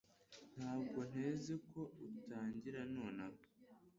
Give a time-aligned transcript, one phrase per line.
[0.55, 3.41] Ntabwo nteze ko utangira nonaha